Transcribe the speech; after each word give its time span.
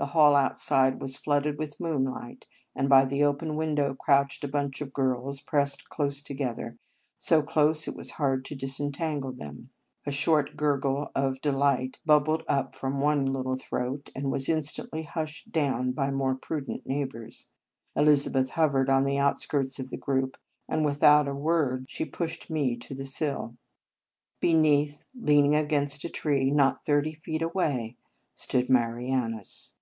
The 0.00 0.06
hall 0.06 0.36
outside 0.36 1.00
was 1.00 1.16
flooded 1.16 1.58
with 1.58 1.80
moonlight, 1.80 2.46
and 2.72 2.88
by 2.88 3.04
the 3.04 3.24
open 3.24 3.56
window 3.56 3.94
crouched 3.96 4.44
a 4.44 4.48
bunch 4.48 4.80
of 4.80 4.92
girls, 4.92 5.40
pressed 5.40 5.88
close 5.88 6.22
together, 6.22 6.78
so 7.16 7.42
close 7.42 7.88
it 7.88 7.96
was 7.96 8.12
hard 8.12 8.44
to 8.44 8.54
disentangle 8.54 9.32
them. 9.32 9.70
A 10.06 10.12
soft 10.12 10.56
gurgle 10.56 11.10
of 11.16 11.40
delight 11.40 11.98
bubbled 12.06 12.44
up 12.46 12.76
from 12.76 13.00
one 13.00 13.26
little 13.26 13.56
throat, 13.56 14.08
and 14.14 14.30
was 14.30 14.48
instantly 14.48 15.02
hushed 15.02 15.50
down 15.50 15.90
by 15.90 16.12
more 16.12 16.36
prudent 16.36 16.86
neighbours. 16.86 17.48
Eliza 17.96 18.30
beth 18.30 18.50
hovered 18.50 18.88
on 18.88 19.02
the 19.02 19.18
outskirts 19.18 19.80
of 19.80 19.90
the 19.90 19.96
group, 19.96 20.36
and, 20.68 20.84
without 20.84 21.26
a 21.26 21.34
word, 21.34 21.86
she 21.88 22.04
pushed 22.04 22.48
me 22.48 22.76
to 22.76 22.94
the 22.94 23.04
sill. 23.04 23.56
Beneath, 24.40 25.06
lean 25.16 25.46
ing 25.46 25.54
against 25.56 26.04
a 26.04 26.08
tree, 26.08 26.52
not 26.52 26.84
thirty 26.86 27.14
feet 27.14 27.42
away, 27.42 27.96
stood 28.36 28.68
Marianus. 28.70 29.74